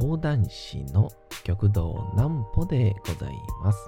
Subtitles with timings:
[0.00, 1.10] 講談師の
[1.44, 3.78] 極道南歩でございます。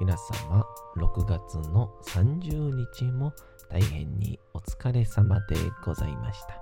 [0.00, 0.66] 皆様、
[0.96, 3.32] 6月の30日も
[3.70, 6.60] 大変にお疲れ様でございました。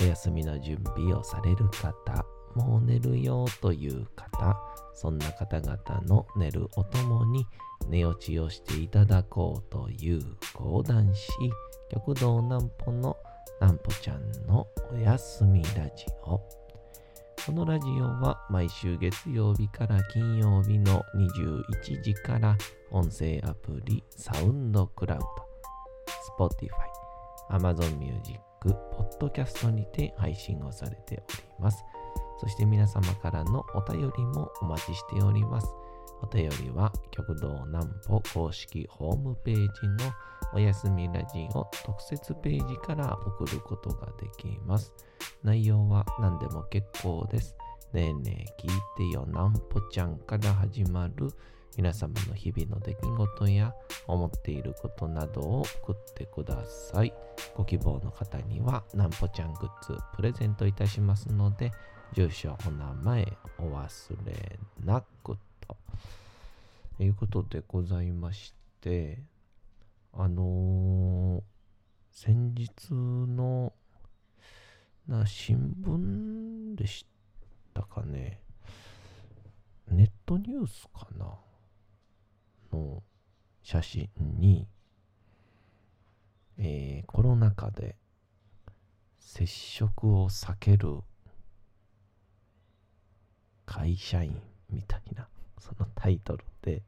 [0.00, 4.58] お休みの準備をされる方、もう寝るよという方、
[4.94, 7.46] そんな方々の寝るおともに
[7.90, 10.22] 寝落ちをしていただこうという
[10.54, 11.28] 講談師、
[11.90, 13.18] 極道南歩の
[13.60, 16.63] 南歩ちゃんのおやすみラジオ。
[17.46, 22.56] このラジオは毎週月曜日から金曜日の21時から
[22.90, 25.18] 音声アプリサウンドクラウ
[26.38, 26.70] ド、Spotify、
[27.50, 28.40] Amazon Music、
[29.20, 31.84] Podcast にて配信をされております。
[32.40, 35.68] そして皆様からのお便りもお待ちしております。
[36.22, 40.12] お便りは極道南歩公式ホームページの
[40.54, 44.92] おやすみラジオ特設ページから送ることができます。
[45.42, 47.56] 内容は何でも結構です。
[47.92, 51.28] ねえねえ聞いてよなんぽちゃんから始まる
[51.76, 53.74] 皆様の日々の出来事や
[54.06, 57.12] 思っていることなどを送ってください。
[57.56, 61.72] ご希望の方にはなんぽちゃんグッズプレゼントいたしますので、
[62.12, 65.38] 住所、お名前お忘れなくと
[67.00, 69.22] いうことでございまして、
[70.12, 71.42] あのー、
[72.12, 73.72] 先日の
[75.08, 77.06] な新聞でし
[77.74, 78.40] たかね。
[79.88, 81.26] ネットニュースかな？
[82.72, 83.02] の
[83.62, 84.66] 写真に、
[86.56, 87.96] えー、コロナ禍で
[89.18, 91.00] 接触を避ける
[93.66, 95.28] 会社員みたいな、
[95.64, 96.82] そのタイトルで、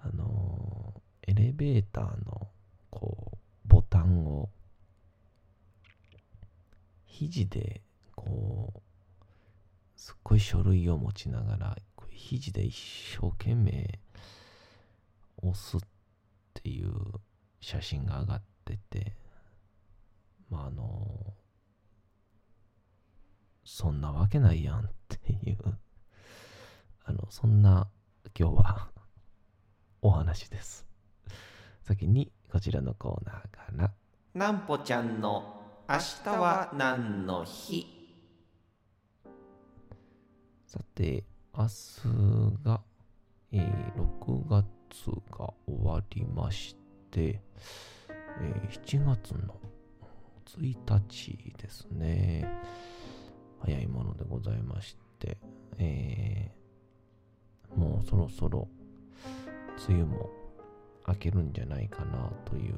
[0.00, 2.48] あのー、エレベーターの、
[2.90, 4.48] こう、ボタンを
[7.04, 7.82] 肘で
[8.14, 8.80] こう
[9.96, 11.76] すっごい書類を持ちながら
[12.12, 13.98] 肘で一生懸命
[15.42, 15.80] 押すっ
[16.54, 16.92] ていう
[17.60, 19.16] 写真が上がってて
[20.48, 21.34] まああの
[23.64, 25.58] そんなわけないやんっていう
[27.08, 27.88] あのそんな
[28.38, 28.90] 今日は
[30.02, 30.86] お話です
[31.82, 33.94] 先にこちらのコーナーから
[34.34, 35.58] なんぽちゃんの
[35.88, 37.86] 明日は何の日？
[40.66, 41.24] さて、
[41.56, 42.82] 明日が、
[43.52, 46.76] えー、6月が終わりまし
[47.10, 47.40] て、
[48.38, 49.58] えー、7月の
[50.44, 50.76] 1
[51.08, 52.46] 日ですね。
[53.60, 55.38] 早いものでございまして、
[55.78, 56.57] えー、
[57.76, 58.68] もうそろそろ
[59.88, 60.30] 梅雨も
[61.06, 62.74] 明けるんじゃないかなという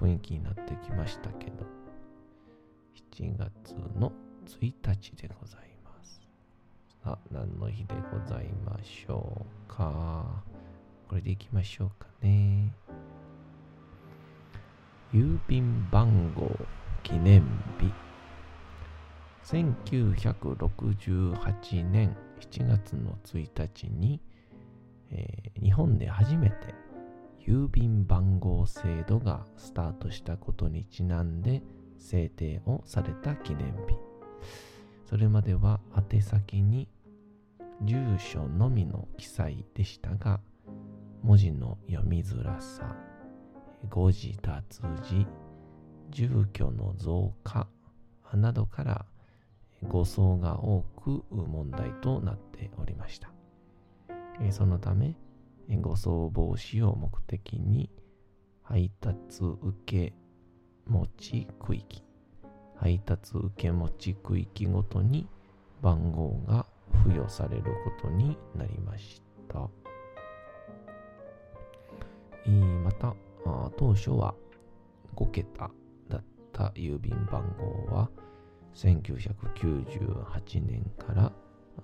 [0.00, 1.64] 雰囲気になってきましたけど、
[3.12, 4.12] 7月の
[4.46, 4.72] 1日
[5.16, 6.20] でございます。
[7.04, 10.42] さあ、何の日でございましょうか。
[11.08, 12.72] これでいきましょうかね。
[15.12, 16.50] 郵便番号
[17.02, 17.42] 記念
[17.80, 17.92] 日。
[19.44, 24.20] 1968年7月の1日に、
[25.10, 26.74] えー、日本で初めて
[27.46, 31.62] 郵便番号制度がスタートしたことにちなんで
[31.98, 33.96] 制定をされた記念日。
[35.06, 35.80] それまでは
[36.12, 36.88] 宛先に
[37.82, 40.40] 住所のみの記載でしたが、
[41.22, 42.96] 文字の読みづらさ、
[43.88, 45.26] 誤字脱字、
[46.10, 47.66] 住居の増加
[48.34, 49.06] などから
[49.82, 53.39] 誤送が多く問題となっておりました。
[54.40, 55.16] えそのため、
[55.80, 57.90] 誤送防止を目的に
[58.62, 59.56] 配達受
[59.86, 60.14] け
[60.86, 62.02] 持ち区域
[62.80, 65.28] 配達受け持ち区域ごとに
[65.82, 66.64] 番号が
[67.04, 67.70] 付与されるこ
[68.00, 69.68] とになりました。
[72.46, 73.14] えー、また
[73.76, 74.34] 当初は
[75.14, 75.70] 5桁
[76.08, 78.10] だった郵便番号は
[78.74, 81.32] 1998年から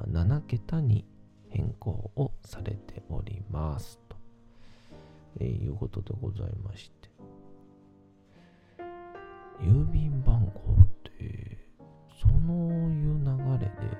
[0.08, 1.04] 7桁に
[1.56, 4.17] 変更をされておりますと、
[5.41, 7.08] えー、いうことでございまして。
[9.58, 10.87] 郵便番号っ
[11.19, 11.67] て
[12.20, 12.32] そう
[12.93, 13.97] いう流れで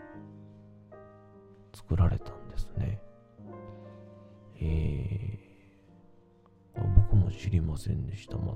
[1.75, 3.01] 作られたんですね。
[4.61, 8.55] えー、僕も知りませんでした全く。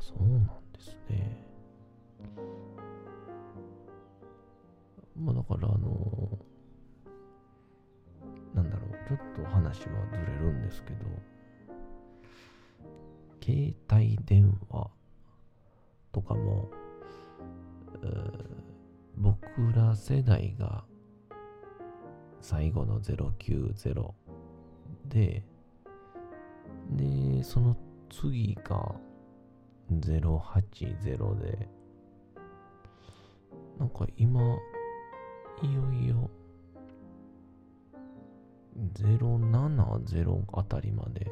[0.00, 0.40] そうなん
[0.72, 1.46] ですね。
[5.16, 6.53] まあだからあのなんだろう
[9.08, 11.06] ちょっと話はずれるんですけど
[13.44, 14.90] 携帯電話
[16.12, 16.70] とかも、
[19.18, 19.38] 僕
[19.74, 20.84] ら世代が
[22.40, 24.12] 最後の090
[25.08, 25.44] で、
[26.90, 27.76] で、その
[28.08, 28.94] 次が
[29.92, 31.68] 080で、
[33.78, 34.40] なんか今、
[35.62, 36.30] いよいよ
[38.76, 41.30] 070あたりまで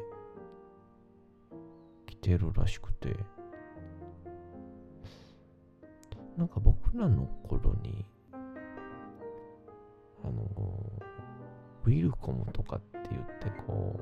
[2.05, 3.15] 来てるらしくて、
[6.37, 8.05] なんか僕らの頃に、
[10.23, 10.43] あの、
[11.85, 13.99] ウィルコムとかって言ってこ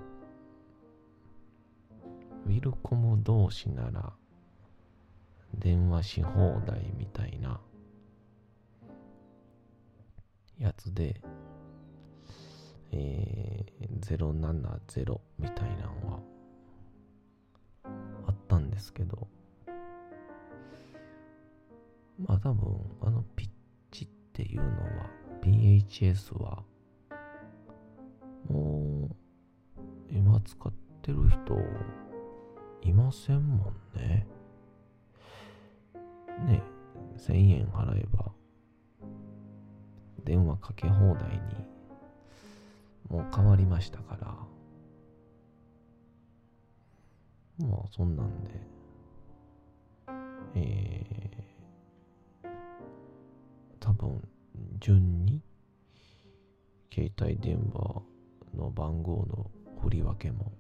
[2.46, 4.14] う、ウィルコム同士なら
[5.58, 7.60] 電話し放題みたいな
[10.60, 11.22] やつで、
[12.92, 16.20] えー、070みたいなのは
[18.28, 19.28] あったんですけど、
[22.20, 23.50] まあ多分あのピッ
[23.92, 25.10] チっていうのは
[25.42, 26.64] PHS は
[28.50, 29.16] もう
[30.14, 30.72] 今使っ
[31.02, 31.58] てる人
[32.82, 34.28] いませんもんね。
[36.46, 36.62] ね
[37.18, 38.32] 1000円払えば
[40.24, 41.72] 電話かけ放題に
[43.12, 44.28] もう変わりましたから。
[47.68, 48.50] まあそんなんで。
[50.56, 52.48] えー、
[53.80, 54.22] 多分
[54.80, 55.42] 順に
[56.94, 58.02] 携帯電話
[58.54, 59.50] の番号の
[59.82, 60.52] 振り分けも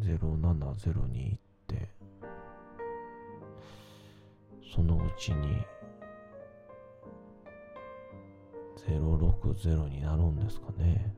[0.00, 1.38] 070に行っ
[1.68, 1.88] て
[4.74, 5.64] そのうちに
[8.86, 11.14] 060になるんですかね。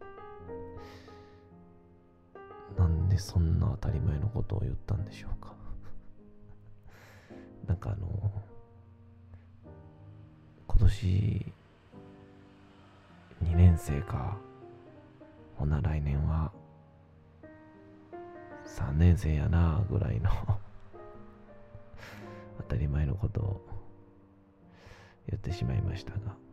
[2.76, 5.54] なんでそんな当たり前のことを言ったんでしょうか。
[7.66, 8.30] なんかあの
[10.68, 11.52] 今年
[13.42, 14.36] 2年生か。
[15.56, 16.52] ほな来年は
[18.66, 20.30] 3年生やなぐらいの
[22.58, 23.66] 当たり前のことを
[25.28, 26.45] 言ってしまいましたが。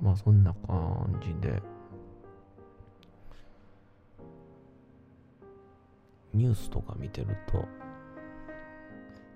[0.00, 1.62] まあそんな感じで。
[6.36, 7.64] ニュースとか見てると、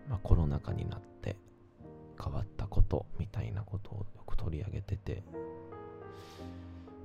[0.08, 1.34] まあ、コロナ禍になって
[2.22, 5.22] 変わったことみたいなことをよく取り上げてて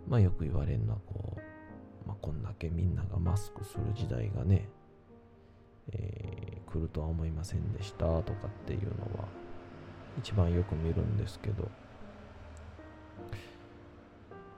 [0.10, 4.68] まあよく言われるのはこう、まあ、こんだけみんながマスクする時代がね、
[5.94, 9.30] えー、来るとは思いませんでしたとかっていうのは
[10.20, 11.70] 一番よく見るんですけど。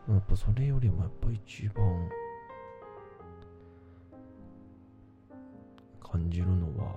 [0.08, 2.10] やっぱそれよりもやっぱ一番
[6.02, 6.96] 感じるのは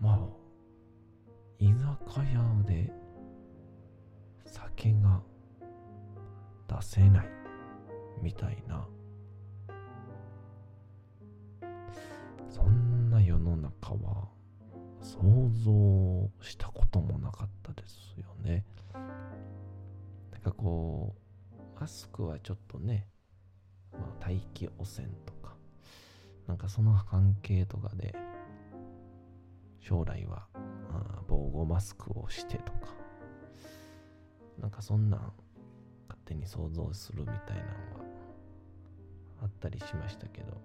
[0.00, 0.18] まあ
[1.60, 2.92] 居酒屋で
[4.44, 5.20] 酒が
[6.66, 7.26] 出せない
[8.20, 8.84] みたいな
[12.48, 14.28] そんな世の中は
[15.00, 15.20] 想
[15.64, 18.11] 像したこともなかったです。
[21.82, 23.08] マスクはちょっとね、
[23.92, 25.56] まあ、大気汚染とか
[26.46, 28.14] なんかその関係とかで
[29.80, 30.46] 将来は
[31.26, 32.94] 防護マスクをしてとか
[34.60, 35.20] なんかそんなん
[36.06, 38.04] 勝手に想像するみたいなのは
[39.42, 40.60] あったりしましたけど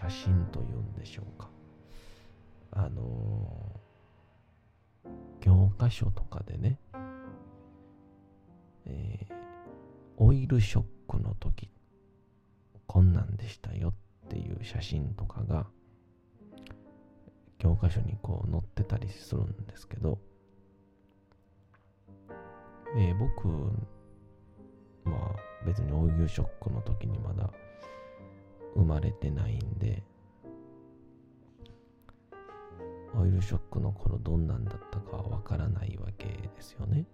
[0.00, 1.50] 写真というんでしょうか。
[2.70, 3.80] あの、
[5.40, 6.78] 教科書とかでね、
[8.86, 9.34] えー、
[10.18, 11.68] オイルショックの時
[12.86, 13.92] こんなんでしたよ
[14.26, 15.66] っていう写真とかが
[17.58, 20.18] 教科書にこう載ってたりするんですけど、
[22.96, 23.48] えー、僕
[25.04, 27.50] まあ別にオイルショックの時にまだ
[28.74, 30.02] 生まれてないんで、
[33.16, 37.06] オイルショックの頃どんなんだったかはわからないわけですよね。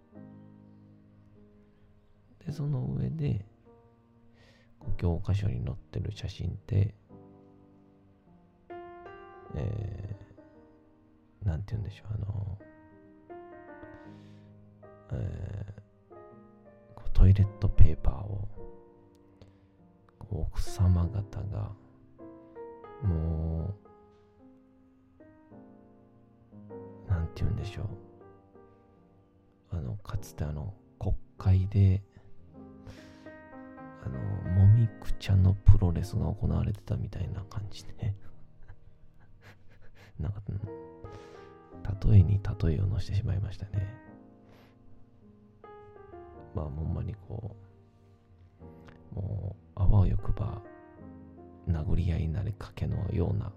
[2.44, 3.44] で、その上で、
[4.98, 6.94] 教科書に載ってる写真って、
[9.54, 12.58] えー、なんて言うんでしょう、あの、
[15.12, 18.48] えー、トイレットペーパーを
[20.40, 21.70] 奥様方が
[23.04, 23.74] も
[27.06, 27.88] う、なんて言うんでしょう。
[29.76, 32.02] あの、かつてあの、国会で、
[34.04, 34.18] あの、
[34.52, 38.14] もみくちゃのプロレスが行われてたみたいな感じで
[40.18, 40.40] なんか、
[42.08, 43.86] 例えに例えを乗せてしまいましたね。
[46.54, 47.56] まあ、ほんまにこ
[49.12, 50.62] う、もう、あわよくば、
[51.68, 53.52] 殴り合いになりかけのような、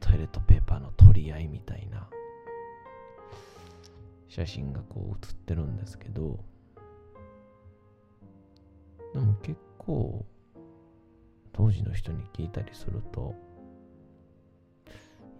[0.00, 2.08] トイレットペーパーの取り合いみたいな、
[4.28, 6.38] 写真がこう写ってるんですけど、
[9.12, 10.24] でも結構、
[11.52, 13.32] 当時の人に聞いたりすると、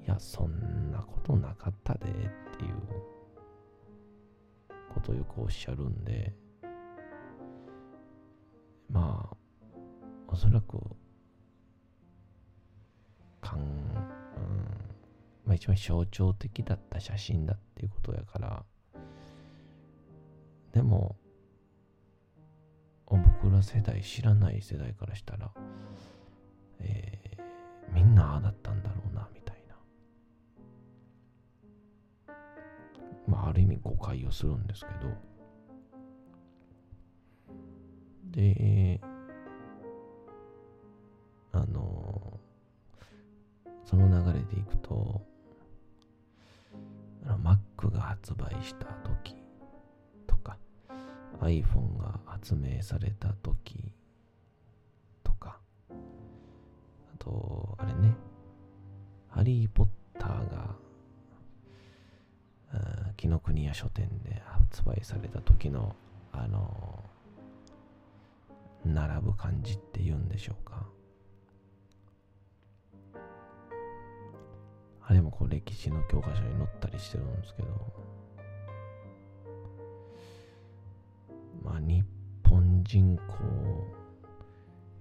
[0.06, 2.12] いや、そんなことなかったでっ
[2.56, 2.74] ていう
[4.94, 6.32] ことをよくおっしゃるんで、
[8.90, 9.36] まあ、
[10.28, 10.78] おそらく、
[13.40, 13.66] かん、うん、
[15.44, 18.64] まあ一番象徴的だった写真だっていうことやから、
[20.72, 21.16] でも、
[23.06, 25.52] 僕ら世代、知らない世代からしたら、
[26.80, 29.74] えー、みんなああだったんだろうな、みたいな。
[33.26, 35.12] まあ、ある意味誤解をするんですけど、
[38.34, 39.00] で、
[41.52, 42.40] あの、
[43.84, 45.22] その流れでいくと、
[47.24, 49.36] Mac が発売した時
[50.26, 50.56] とか、
[51.40, 53.92] iPhone が発明された時
[55.22, 55.58] とか、
[55.90, 55.94] あ
[57.18, 58.14] と、あれね、
[59.28, 59.86] ハリー・ポッ
[60.18, 60.74] ターが、
[63.16, 65.94] 紀ノ国屋書店で発売された時の、
[66.32, 67.03] あの、
[68.84, 70.86] 並ぶ感じって言うんでしょうか。
[75.06, 77.68] あれもこう歴史の教科書に載ったりしてるんですけど、
[81.62, 82.02] まあ日
[82.48, 83.22] 本人口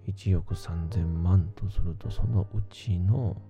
[0.08, 3.42] 1億3000万とするとそのうちの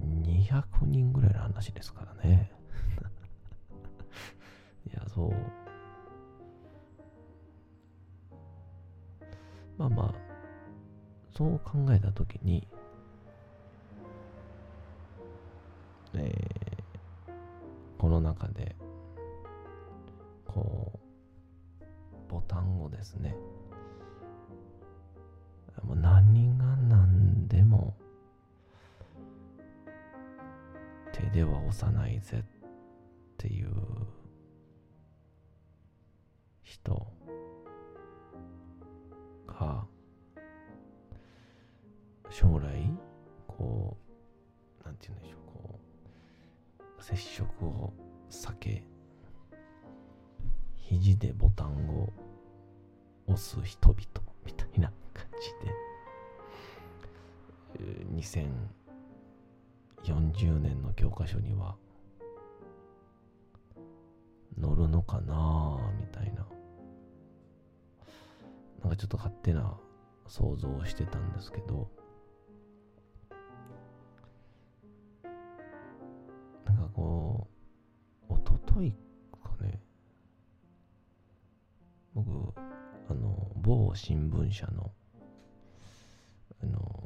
[0.00, 2.55] 200人ぐらいの話ですからね。
[9.88, 10.14] まあまあ、
[11.36, 12.66] そう考えたときに、
[16.14, 17.30] えー、
[17.98, 18.74] この中で、
[20.44, 20.92] こ
[21.80, 21.84] う、
[22.28, 23.36] ボタンをですね、
[25.84, 27.94] もう何が何でも、
[31.12, 32.42] 手では押さないぜ
[58.16, 61.76] 2040年の教科書には
[64.60, 66.46] 載るのかなみたいな。
[68.80, 69.76] なんかちょっと勝手な
[70.28, 71.90] 想像をしてたんですけど、
[76.64, 77.48] なんかこ
[78.30, 78.92] う、おととい
[79.32, 79.80] かね、
[82.14, 82.30] 僕、
[83.10, 84.90] あの、某新聞社の、
[86.62, 87.05] あの、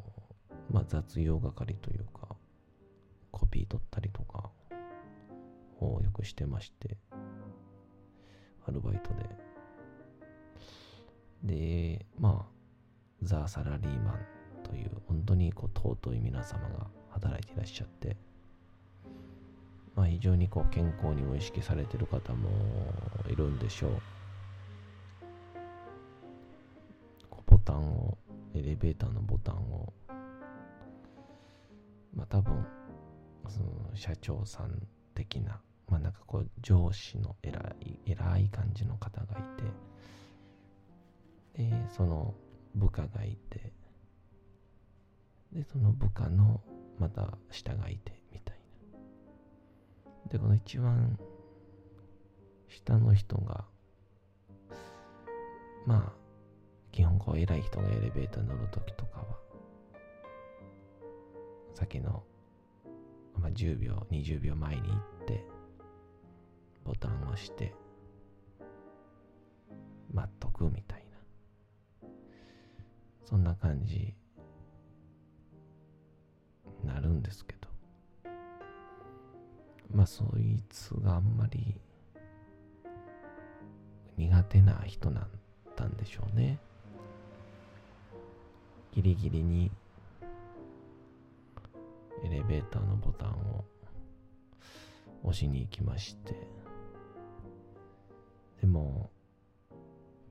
[0.71, 2.35] まあ、雑用係というか、
[3.31, 4.49] コピー取ったりとか
[5.79, 6.97] をよくしてまして、
[8.65, 9.09] アルバイト
[11.43, 11.97] で。
[11.97, 12.51] で、まあ、
[13.23, 14.19] ザ・サラリーマン
[14.63, 18.15] という本当にこう尊い皆様が働いていらっしゃって、
[19.95, 22.49] まあ、非常にこう健康にも意識されている方も
[23.29, 24.01] いるんでしょう。
[27.47, 28.17] ボタンを、
[28.55, 29.93] エレベーターのボタンを、
[32.13, 32.65] まあ多分、
[33.47, 39.43] その社長さん的な、まあなんかこう上司の偉い、偉い感じの方がい
[41.55, 42.33] て、で、その
[42.75, 43.73] 部下がいて、
[45.51, 46.61] で、その部下の
[46.97, 48.57] また下がいて、みたい
[50.23, 50.29] な。
[50.29, 51.19] で、この一番
[52.69, 53.65] 下の人が、
[55.85, 56.21] まあ、
[56.91, 59.25] 基本こう偉い人がエレベーター乗るときとかは、
[61.73, 62.23] 先の、
[63.37, 65.45] まあ、10秒、20秒前に行って、
[66.83, 67.73] ボタンを押して、
[70.13, 71.05] 待っとくみたい
[72.01, 72.09] な。
[73.23, 74.13] そんな感じ
[76.83, 77.69] なるんですけど
[79.93, 81.75] まあそいつがあんまり
[84.17, 85.27] 苦手な人だっ
[85.75, 86.59] たんでしょうね
[88.93, 89.71] ギリギリに
[92.23, 93.65] エレベーターのボタンを
[95.23, 96.35] 押しに行きまして。
[98.61, 99.09] でも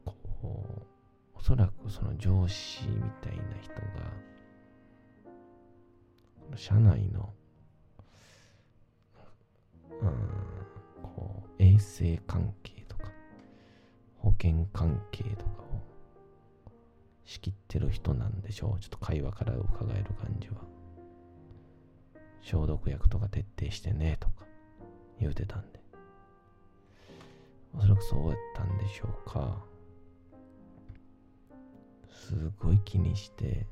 [0.05, 0.87] こう
[1.35, 3.81] おそらくその上司みたいな人が
[6.57, 7.33] 社内の
[10.01, 10.11] うん
[11.03, 13.11] こう衛生関係とか
[14.19, 15.83] 保険関係とかを
[17.25, 18.81] 仕切ってる人なんでしょう。
[18.81, 20.57] ちょっと会話から伺える感じは。
[22.43, 24.45] 消毒薬とか徹底してねとか
[25.19, 25.81] 言うてたんで。
[27.73, 29.65] おそらくそうやったんでしょうか。
[32.09, 33.67] すごい気にして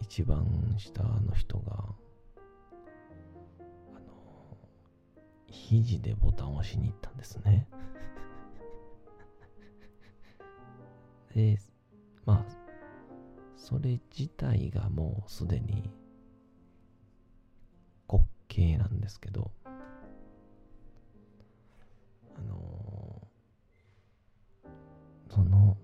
[0.00, 1.84] 一番下の人が
[3.94, 4.58] あの
[5.46, 7.66] 肘でボタンを押しに行ったんですね。
[11.34, 11.58] で
[12.24, 12.46] まあ
[13.56, 15.90] それ自体がもうすでに
[18.56, 19.70] 滑稽なんですけどあ
[22.48, 23.28] の
[25.30, 25.76] その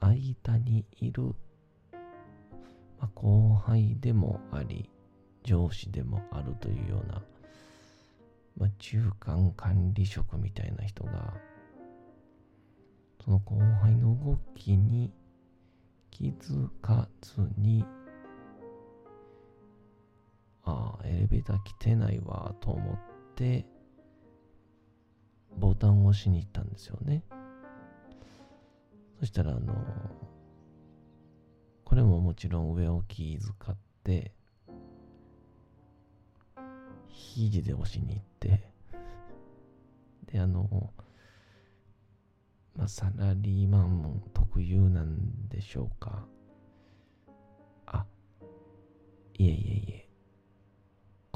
[0.00, 4.90] 間にいる、まあ、後輩でもあり
[5.42, 7.22] 上司でもあるというような、
[8.58, 11.34] まあ、中間管理職みたいな人が
[13.24, 15.10] その後輩の動きに
[16.10, 17.84] 気づかずに
[20.64, 22.98] ああエレベーター来てないわと思っ
[23.34, 23.66] て
[25.58, 27.22] ボタンを押しに行ったんですよね。
[29.20, 29.74] そしたらあの
[31.84, 34.32] これももちろん上を気遣って
[37.08, 38.68] 肘で押しに行って
[40.32, 40.90] であの
[42.76, 46.26] まあサラリーマン特有なんでしょうか。
[47.86, 48.04] あ
[49.38, 49.93] いえいえいえ。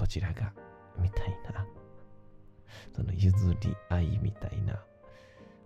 [0.09, 0.53] ちらが
[0.99, 1.67] みたいな
[2.95, 4.81] その譲り合いみたいな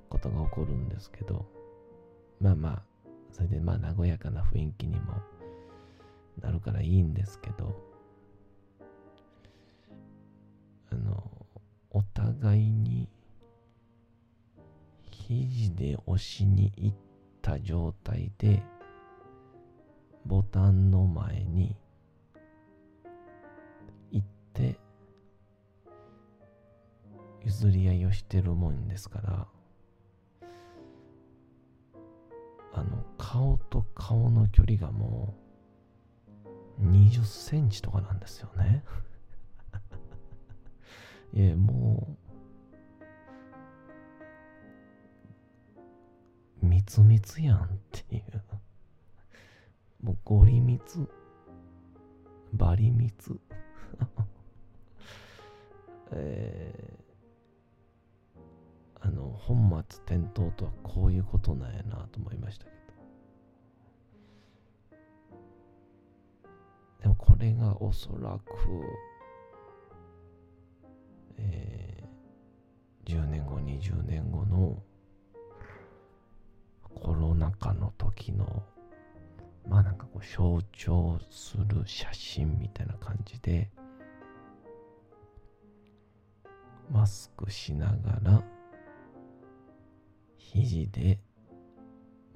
[0.08, 1.46] ことが起こるんですけど
[2.40, 2.82] まあまあ
[3.32, 5.14] それでまあ和やかな雰囲気にも
[6.40, 7.74] なるからいいんですけど
[10.90, 11.22] あの
[11.90, 13.08] お互いに
[15.10, 16.96] 肘で押しに行っ
[17.40, 18.62] た状態で
[20.26, 21.76] ボタンの前に
[24.60, 24.78] って
[27.44, 29.46] 譲り合いをしてるもんですから
[32.74, 35.34] あの顔と顔の距離がも
[36.78, 38.82] う20センチとかなんですよね。
[41.34, 42.16] いやも
[46.62, 48.42] うみつみつやんっていう。
[50.02, 51.08] もうゴリみつ
[52.52, 53.38] バリみつ
[56.14, 58.40] えー、
[59.00, 62.76] あの本末転倒とはこういうことなんやなと思いましたけど。
[67.02, 68.42] でもこれがおそらく、
[71.38, 74.80] えー、10年後20年後の
[76.94, 78.62] コロナ禍の時の
[79.68, 83.70] まあなんかこう象徴する写真みたいな感じで
[86.92, 88.42] マスクしながら
[90.36, 91.18] 肘で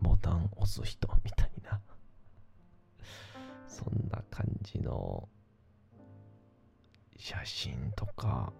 [0.00, 1.78] ボタン押す人みたいな。
[3.68, 5.28] そんな感じの
[7.18, 8.50] 写真とか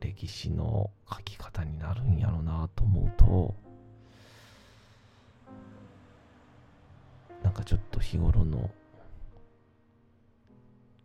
[0.00, 3.54] 歴史の書き方になるんやろなと思うと
[7.42, 8.70] なんかちょっと日頃の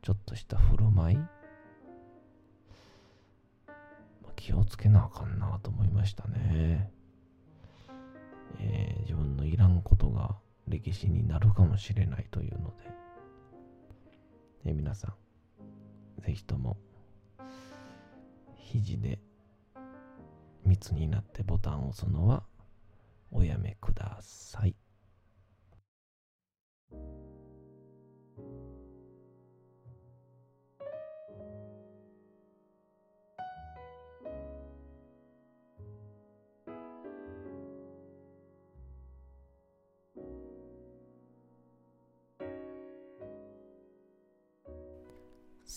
[0.02, 1.43] ちょっとした振る舞い
[4.44, 6.92] 気をつけなあかんなと思いましたね。
[8.60, 10.36] えー、自分のいらんことが
[10.68, 12.74] 歴史になるかもしれないというので、
[14.66, 15.16] えー、皆さ
[16.20, 16.76] ん、ぜひとも、
[18.58, 19.18] 肘で
[20.66, 22.44] 密になってボタンを押すのは
[23.32, 24.76] おやめください。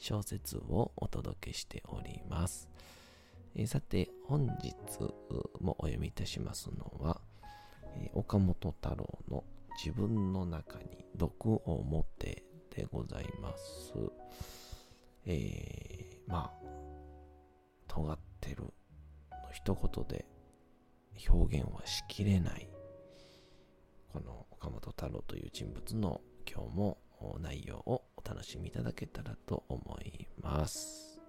[0.00, 2.68] 小説をお届けしております。
[3.54, 4.74] えー、さて、本日
[5.60, 7.20] もお読みいたしますのは、
[7.96, 9.44] えー、岡本太郎の
[9.76, 13.92] 自分の中に毒を持ってでございます。
[15.26, 16.68] えー、まあ、
[17.86, 18.72] 尖ってるの
[19.52, 20.24] 一言で
[21.28, 22.70] 表現はしきれない、
[24.14, 26.98] この岡本太郎という人物の今日も
[27.40, 31.19] 内容をお楽しみいただけたらと思います。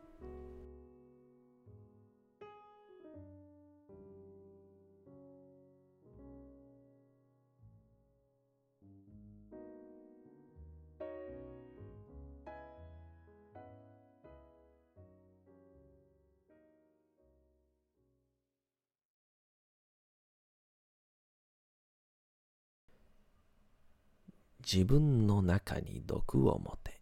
[24.73, 27.01] 自分の中に毒を持て。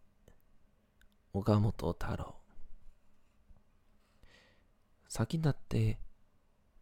[1.34, 2.34] 岡本太郎。
[5.08, 6.00] 先立って、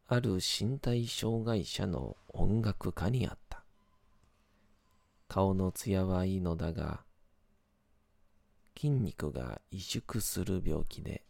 [0.08, 3.66] ある身体障害者の音楽家にあった。
[5.28, 7.04] 顔の艶はいいのだが、
[8.78, 11.26] 筋肉が萎縮する病気で、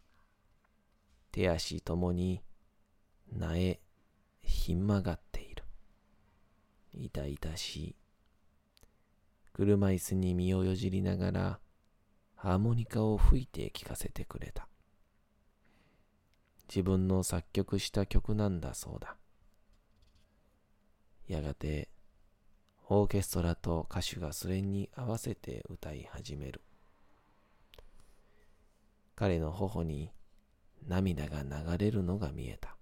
[1.32, 2.42] 手足ともに
[3.32, 3.80] 苗、
[4.40, 5.64] ひん曲がっている。
[6.94, 7.96] 痛々しい。
[9.58, 11.58] 車椅子に身をよじりながら
[12.36, 14.68] ハーモニカを吹いて聴かせてくれた。
[16.68, 19.16] 自分の作曲した曲なんだそうだ。
[21.26, 21.88] やがて
[22.88, 26.60] オーケストラと歌手がそれに合わせて歌い始める。
[29.16, 30.12] 彼の頬に
[30.86, 32.76] 涙が流れるのが見えた。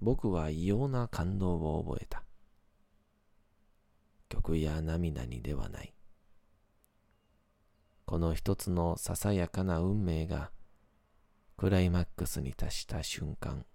[0.00, 2.24] 僕は異様な感動を覚えた。
[4.28, 5.94] 曲や涙にではない。
[8.04, 10.50] この一つのささやかな運命が
[11.56, 13.66] クライマックスに達した瞬間、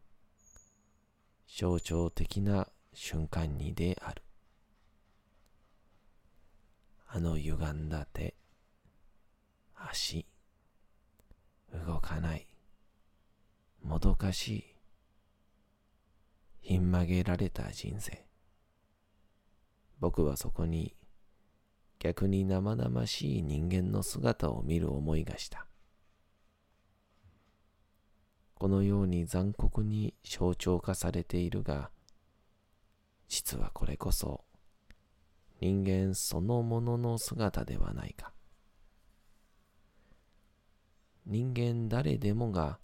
[1.47, 4.23] 象徴的な瞬間にである。
[7.07, 8.35] あの歪んだ手、
[9.75, 10.25] 足、
[11.71, 12.47] 動かない、
[13.83, 14.65] もどかしい、
[16.61, 18.25] ひん曲げられた人生。
[20.03, 20.93] 僕はそこに
[21.97, 25.65] 逆に生々しい人間の姿を見る思いがした。
[28.55, 31.89] このように残酷に象徴化されているが、
[33.29, 34.43] 実はこれこそ
[35.61, 38.33] 人間そのものの姿ではないか。
[41.25, 42.77] 人間誰でもが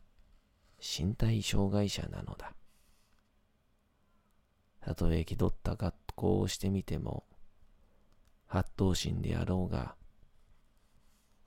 [0.79, 2.53] 身体障害者なのだ。
[4.82, 7.26] たとえ気取った学校をしてみても、
[8.48, 9.96] 八頭身であろうが、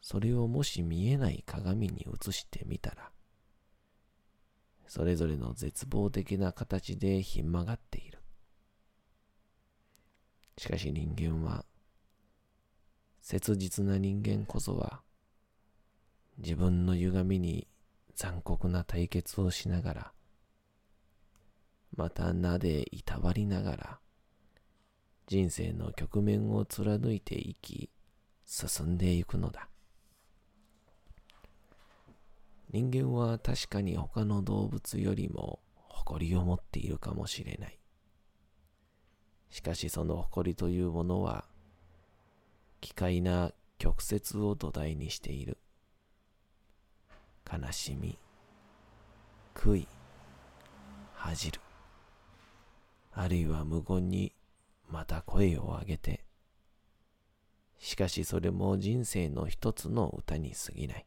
[0.00, 3.10] それをもし見えない鏡に映してみたら、
[4.86, 8.18] それぞれの絶望的な形でひん曲がっている。
[10.58, 11.64] しかし人間は、
[13.20, 15.02] 切実な人間こそは、
[16.38, 17.66] 自分の歪みに
[18.14, 20.12] 残酷な対決をしながら、
[21.94, 23.98] また名でいたわりながら、
[25.26, 27.90] 人生の局面を貫いていき、
[28.44, 29.68] 進んでいくのだ。
[32.70, 37.78] 人間は確かに他の動物よりも誇りを持っているかもしれない。
[39.50, 41.44] しかしその誇りというものは、
[42.80, 45.58] 奇怪な曲折を土台にしている。
[47.50, 48.18] 悲しみ、
[49.54, 49.88] 悔い、
[51.14, 51.60] 恥じる。
[53.12, 54.34] あるいは無言に
[54.88, 56.24] また声を上げて、
[57.78, 61.06] しかしそれも人生の一つの歌に過ぎない。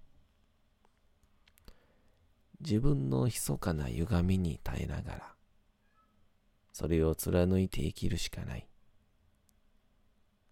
[2.61, 5.35] 自分の密かな歪みに耐えながら、
[6.73, 8.67] それを貫いて生きるしかない。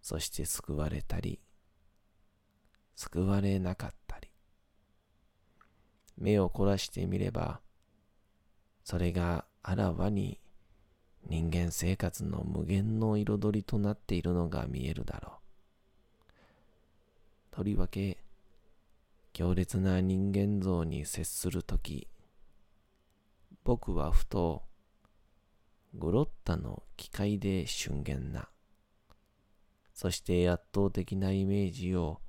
[0.01, 1.39] そして救われたり、
[2.95, 4.29] 救われなかったり、
[6.17, 7.61] 目を凝らしてみれば、
[8.83, 10.39] それがあらわに
[11.27, 15.33] 人間生活の無限の彩りとなっているのが見えるだろう。
[17.51, 18.17] とりわけ、
[19.31, 22.07] 強烈な人間像に接するとき、
[23.63, 24.63] 僕はふと、
[25.95, 28.49] グロッタの機械で瞬間な、
[29.93, 32.19] そして圧倒的なイメージを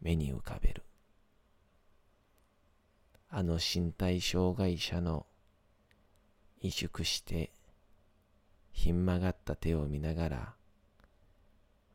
[0.00, 0.82] 目に浮かべる。
[3.28, 5.26] あの身体障害者の
[6.62, 7.52] 萎縮して
[8.76, 10.54] ひん曲がった手を見ながら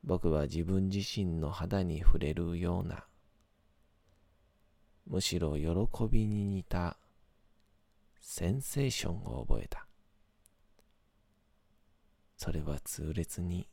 [0.03, 3.05] 僕は自分自身の肌に触れるような
[5.05, 6.97] むしろ喜びに似た
[8.19, 9.85] センセーションを覚えた。
[12.35, 13.67] それは痛烈に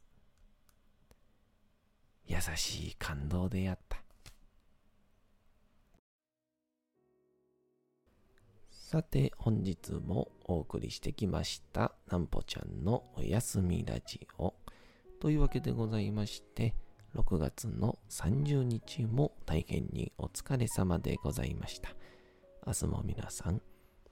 [2.27, 4.03] 優しい感動であった。
[8.91, 14.55] さて本日もお送りしてきましたなんぽちゃんのおやすみラジオ。
[15.21, 16.75] というわけでございまして
[17.15, 21.91] 6月の30日も大変にお疲れ様でございました。
[22.67, 23.61] 明日も皆さん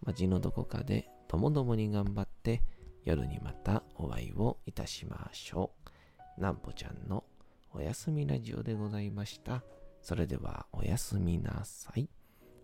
[0.04, 2.62] 街のどこかでともどもに頑張って
[3.06, 5.70] 夜にまたお会いをいたしましょ
[6.36, 6.42] う。
[6.42, 7.24] なんぽちゃんの
[7.72, 9.62] おやすみラジオでございました。
[10.02, 12.10] それではおやすみなさい。